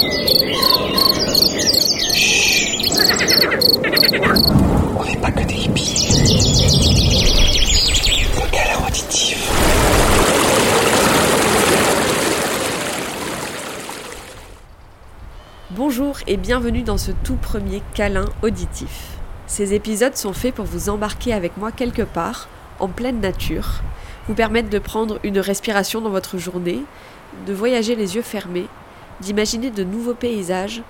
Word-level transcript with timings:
On 0.00 0.04
n'est 5.04 5.16
pas 5.16 5.32
que 5.32 5.42
des 5.44 5.54
hippies. 5.54 6.06
Auditif. 8.86 9.50
Bonjour 15.70 16.18
et 16.28 16.36
bienvenue 16.36 16.82
dans 16.82 16.96
ce 16.96 17.10
tout 17.24 17.34
premier 17.34 17.82
câlin 17.94 18.26
auditif. 18.42 19.18
Ces 19.48 19.74
épisodes 19.74 20.16
sont 20.16 20.32
faits 20.32 20.54
pour 20.54 20.66
vous 20.66 20.90
embarquer 20.90 21.32
avec 21.32 21.56
moi 21.56 21.72
quelque 21.72 22.02
part, 22.02 22.48
en 22.78 22.86
pleine 22.86 23.18
nature, 23.20 23.80
vous 24.28 24.34
permettre 24.34 24.70
de 24.70 24.78
prendre 24.78 25.18
une 25.24 25.40
respiration 25.40 26.00
dans 26.00 26.10
votre 26.10 26.38
journée, 26.38 26.82
de 27.48 27.52
voyager 27.52 27.96
les 27.96 28.14
yeux 28.14 28.22
fermés, 28.22 28.68
d'imaginer 29.20 29.70
de 29.70 29.84
nouveaux 29.84 30.14
paysages, 30.14 30.82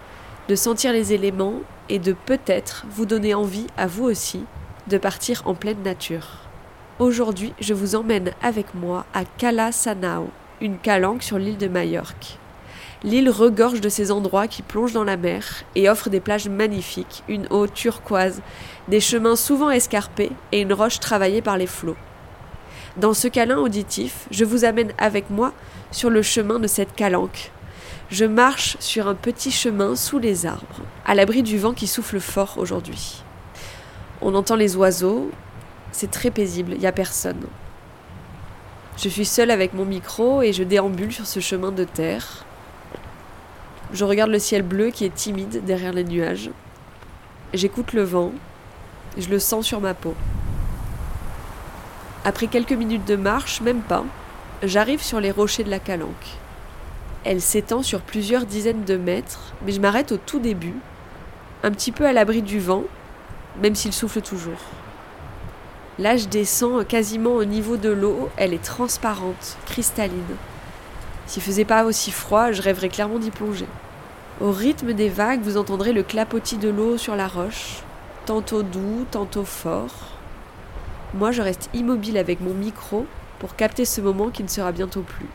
de 0.49 0.55
sentir 0.55 0.93
les 0.93 1.13
éléments 1.13 1.61
et 1.89 1.99
de 1.99 2.13
peut-être 2.13 2.87
vous 2.91 3.07
donner 3.07 3.35
envie 3.35 3.67
à 3.77 3.87
vous 3.87 4.05
aussi 4.05 4.45
de 4.87 4.99
partir 4.99 5.43
en 5.47 5.55
pleine 5.55 5.83
nature. 5.83 6.27
Aujourd'hui, 6.99 7.53
je 7.61 7.75
vous 7.75 7.95
emmène 7.95 8.33
avec 8.43 8.75
moi 8.75 9.07
à 9.15 9.25
Cala 9.25 9.71
Sanao, 9.73 10.31
une 10.61 10.79
calanque 10.79 11.23
sur 11.23 11.39
l'île 11.39 11.59
de 11.59 11.69
Majorque. 11.69 12.39
L'île 13.05 13.31
regorge 13.31 13.81
de 13.81 13.89
ces 13.89 14.11
endroits 14.11 14.49
qui 14.49 14.63
plongent 14.63 14.95
dans 14.95 15.05
la 15.05 15.17
mer 15.17 15.63
et 15.77 15.89
offre 15.89 16.11
des 16.11 16.19
plages 16.19 16.49
magnifiques, 16.49 17.23
une 17.29 17.47
eau 17.51 17.69
turquoise, 17.69 18.43
des 18.89 18.99
chemins 18.99 19.37
souvent 19.37 19.71
escarpés 19.71 20.33
et 20.51 20.61
une 20.61 20.73
roche 20.73 20.99
travaillée 20.99 21.43
par 21.43 21.57
les 21.57 21.69
flots. 21.69 21.97
Dans 22.97 23.15
ce 23.15 23.29
câlin 23.29 23.59
auditif, 23.59 24.27
je 24.33 24.45
vous 24.45 24.65
amène 24.65 24.93
avec 24.99 25.31
moi 25.31 25.53
sur 25.93 26.11
le 26.11 26.23
chemin 26.23 26.59
de 26.59 26.67
cette 26.67 26.97
calanque. 26.97 27.53
Je 28.11 28.25
marche 28.25 28.79
sur 28.81 29.07
un 29.07 29.15
petit 29.15 29.51
chemin 29.51 29.95
sous 29.95 30.19
les 30.19 30.47
arbres, 30.47 30.81
à 31.05 31.15
l'abri 31.15 31.43
du 31.43 31.59
vent 31.59 31.75
qui 31.75 31.87
souffle 31.87 32.21
fort 32.21 32.55
aujourd'hui. 32.57 33.23
On 34.23 34.35
entend 34.35 34.57
les 34.57 34.77
oiseaux, 34.77 35.31
c'est 35.93 36.11
très 36.11 36.31
paisible, 36.31 36.73
il 36.73 36.79
n'y 36.79 36.87
a 36.87 36.93
personne. 36.93 37.45
Je 38.97 39.11
suis 39.11 39.27
seule 39.27 39.51
avec 39.51 39.75
mon 39.75 39.85
micro 39.85 40.41
et 40.41 40.55
je 40.55 40.63
déambule 40.63 41.13
sur 41.13 41.27
ce 41.27 41.41
chemin 41.41 41.71
de 41.71 41.85
terre. 41.85 42.47
Je 43.93 44.07
regarde 44.07 44.31
le 44.31 44.39
ciel 44.39 44.63
bleu 44.63 44.89
qui 44.89 45.05
est 45.05 45.15
timide 45.15 45.63
derrière 45.67 45.93
les 45.93 46.05
nuages. 46.05 46.51
J'écoute 47.53 47.93
le 47.93 48.05
vent, 48.05 48.33
je 49.19 49.29
le 49.29 49.39
sens 49.39 49.67
sur 49.67 49.83
ma 49.83 49.93
peau. 49.93 50.15
Après 52.25 52.47
quelques 52.47 52.73
minutes 52.73 53.07
de 53.07 53.17
marche, 53.17 53.61
même 53.61 53.83
pas, 53.83 54.05
j'arrive 54.63 55.03
sur 55.03 55.21
les 55.21 55.31
rochers 55.31 55.65
de 55.65 55.71
la 55.71 55.79
calanque. 55.79 56.39
Elle 57.31 57.43
s'étend 57.43 57.83
sur 57.83 58.01
plusieurs 58.01 58.47
dizaines 58.47 58.85
de 58.85 58.97
mètres, 58.97 59.53
mais 59.63 59.73
je 59.73 59.83
m'arrête 59.83 60.13
au 60.13 60.17
tout 60.17 60.39
début, 60.39 60.77
un 61.63 61.71
petit 61.71 61.93
peu 61.93 62.07
à 62.07 62.15
l'abri 62.15 62.41
du 62.41 62.59
vent, 62.59 62.85
même 63.61 63.75
s'il 63.75 63.93
souffle 63.93 64.23
toujours. 64.23 64.63
Là, 65.99 66.17
je 66.17 66.25
descends 66.25 66.83
quasiment 66.85 67.33
au 67.33 67.45
niveau 67.45 67.77
de 67.77 67.91
l'eau, 67.91 68.31
elle 68.39 68.55
est 68.55 68.65
transparente, 68.65 69.59
cristalline. 69.67 70.37
S'il 71.27 71.43
faisait 71.43 71.67
pas 71.67 71.85
aussi 71.85 72.13
froid, 72.13 72.51
je 72.51 72.63
rêverais 72.63 72.89
clairement 72.89 73.19
d'y 73.19 73.31
plonger. 73.31 73.69
Au 74.41 74.51
rythme 74.51 74.95
des 74.95 75.11
vagues, 75.11 75.43
vous 75.43 75.59
entendrez 75.59 75.93
le 75.93 76.05
clapotis 76.05 76.57
de 76.57 76.71
l'eau 76.71 76.97
sur 76.97 77.15
la 77.15 77.29
roche, 77.29 77.83
tantôt 78.25 78.63
doux, 78.63 79.05
tantôt 79.11 79.45
fort. 79.45 80.17
Moi, 81.13 81.31
je 81.33 81.43
reste 81.43 81.69
immobile 81.75 82.17
avec 82.17 82.41
mon 82.41 82.55
micro 82.55 83.05
pour 83.39 83.55
capter 83.55 83.85
ce 83.85 84.01
moment 84.01 84.31
qui 84.31 84.43
ne 84.43 84.49
sera 84.49 84.73
bientôt 84.73 85.03
plus. 85.03 85.29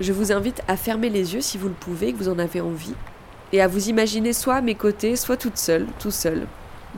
Je 0.00 0.12
vous 0.12 0.30
invite 0.30 0.62
à 0.68 0.76
fermer 0.76 1.10
les 1.10 1.34
yeux 1.34 1.40
si 1.40 1.58
vous 1.58 1.68
le 1.68 1.74
pouvez, 1.74 2.12
que 2.12 2.18
vous 2.18 2.28
en 2.28 2.38
avez 2.38 2.60
envie, 2.60 2.94
et 3.52 3.60
à 3.60 3.66
vous 3.66 3.88
imaginer 3.88 4.32
soit 4.32 4.54
à 4.54 4.60
mes 4.60 4.76
côtés, 4.76 5.16
soit 5.16 5.36
toute 5.36 5.58
seule, 5.58 5.86
tout 5.98 6.12
seul, 6.12 6.46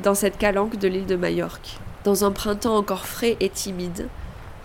dans 0.02 0.14
cette 0.14 0.36
calanque 0.36 0.76
de 0.76 0.86
l'île 0.86 1.06
de 1.06 1.16
Majorque, 1.16 1.78
dans 2.04 2.24
un 2.24 2.30
printemps 2.30 2.76
encore 2.76 3.06
frais 3.06 3.38
et 3.40 3.48
timide, 3.48 4.08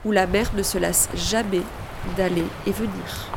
où 0.03 0.11
la 0.11 0.27
mer 0.27 0.51
ne 0.55 0.63
se 0.63 0.77
lasse 0.77 1.09
jamais 1.15 1.61
d'aller 2.17 2.43
et 2.67 2.71
venir. 2.71 3.34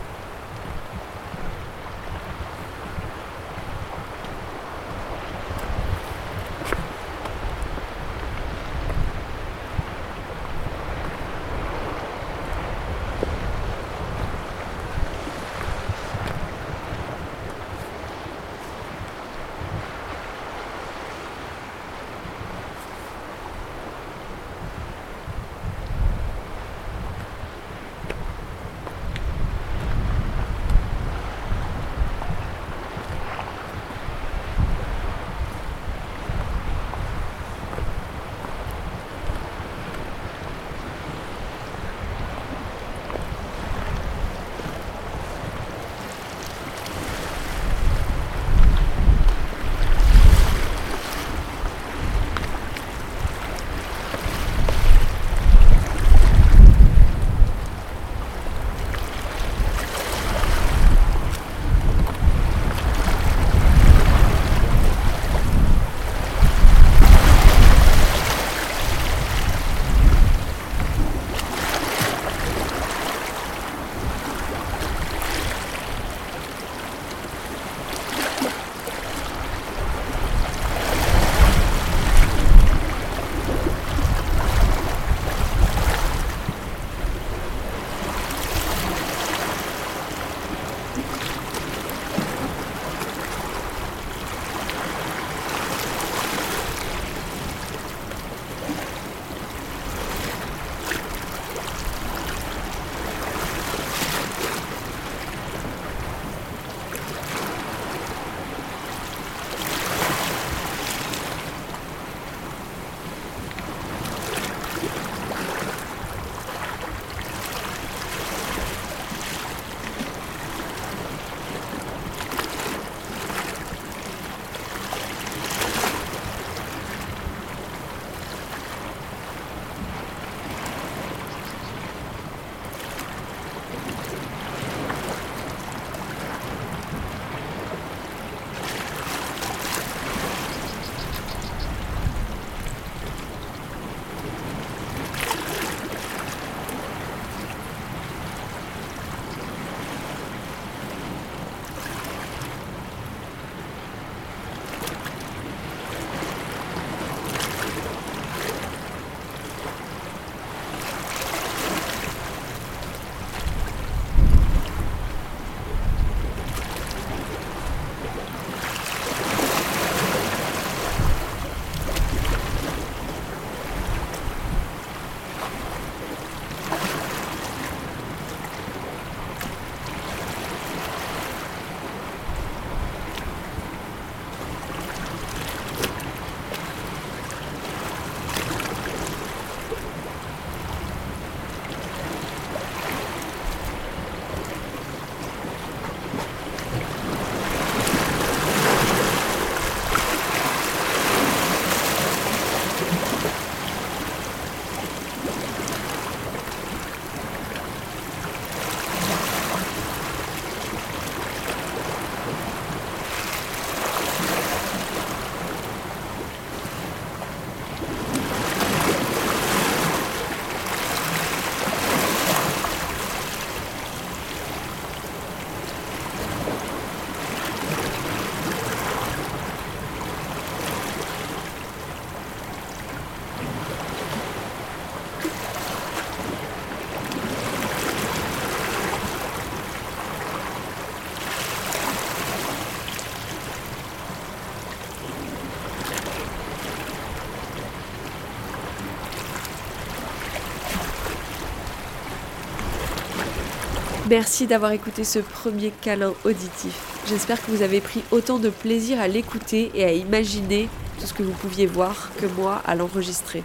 Merci 254.08 254.46
d'avoir 254.46 254.72
écouté 254.72 255.04
ce 255.04 255.18
premier 255.18 255.70
câlin 255.82 256.14
auditif. 256.24 256.72
J'espère 257.06 257.44
que 257.44 257.50
vous 257.50 257.60
avez 257.60 257.82
pris 257.82 258.02
autant 258.10 258.38
de 258.38 258.48
plaisir 258.48 258.98
à 259.02 259.06
l'écouter 259.06 259.70
et 259.74 259.84
à 259.84 259.92
imaginer 259.92 260.70
tout 260.98 261.06
ce 261.06 261.12
que 261.12 261.22
vous 261.22 261.32
pouviez 261.32 261.66
voir 261.66 262.08
que 262.18 262.24
moi 262.24 262.62
à 262.66 262.74
l'enregistrer. 262.74 263.42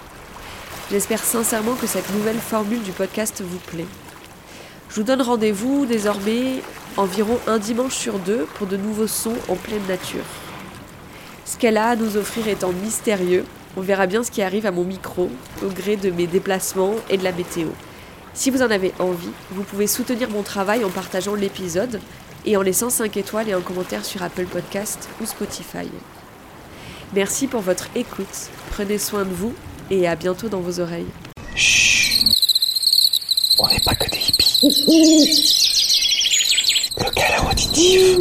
J'espère 0.89 1.21
sincèrement 1.21 1.73
que 1.73 1.85
cette 1.85 2.09
nouvelle 2.13 2.37
formule 2.37 2.81
du 2.81 2.93
podcast 2.93 3.43
vous 3.45 3.57
plaît. 3.57 3.87
Je 4.89 4.95
vous 4.95 5.03
donne 5.03 5.21
rendez-vous 5.21 5.85
désormais 5.85 6.61
environ 6.95 7.39
un 7.45 7.57
dimanche 7.57 7.95
sur 7.95 8.17
deux 8.19 8.45
pour 8.55 8.65
de 8.65 8.77
nouveaux 8.77 9.07
sons 9.07 9.35
en 9.49 9.55
pleine 9.55 9.85
nature. 9.89 10.23
Ce 11.43 11.57
qu'elle 11.57 11.75
a 11.75 11.89
à 11.89 11.95
nous 11.97 12.15
offrir 12.15 12.47
étant 12.47 12.71
mystérieux, 12.71 13.43
on 13.75 13.81
verra 13.81 14.07
bien 14.07 14.23
ce 14.23 14.31
qui 14.31 14.41
arrive 14.41 14.65
à 14.65 14.71
mon 14.71 14.85
micro 14.85 15.29
au 15.61 15.67
gré 15.67 15.97
de 15.97 16.09
mes 16.09 16.27
déplacements 16.27 16.95
et 17.09 17.17
de 17.17 17.23
la 17.25 17.33
météo. 17.33 17.67
Si 18.35 18.49
vous 18.49 18.63
en 18.63 18.71
avez 18.71 18.93
envie, 18.97 19.29
vous 19.51 19.63
pouvez 19.63 19.85
soutenir 19.85 20.29
mon 20.29 20.41
travail 20.41 20.83
en 20.83 20.89
partageant 20.89 21.35
l'épisode 21.35 22.01
et 22.45 22.57
en 22.57 22.63
laissant 22.63 22.89
5 22.89 23.15
étoiles 23.17 23.47
et 23.49 23.53
un 23.53 23.61
commentaire 23.61 24.03
sur 24.03 24.23
Apple 24.23 24.45
Podcast 24.45 25.07
ou 25.21 25.25
Spotify. 25.25 25.87
Merci 27.13 27.45
pour 27.45 27.61
votre 27.61 27.89
écoute, 27.95 28.49
prenez 28.71 28.97
soin 28.97 29.23
de 29.23 29.33
vous 29.33 29.53
et 29.91 30.07
à 30.07 30.15
bientôt 30.15 30.49
dans 30.49 30.61
vos 30.61 30.79
oreilles. 30.79 31.05
Chut. 31.55 32.25
On 33.59 33.67
n'est 33.67 33.79
pas 33.85 33.93
que 33.93 34.09
des 34.09 34.17
hippies. 34.17 34.57
Le 36.97 37.11
câlin 37.11 37.51
auditif. 37.51 38.17